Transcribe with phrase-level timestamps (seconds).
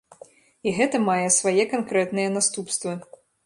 [0.69, 3.01] І гэта мае свае канкрэтныя наступствы.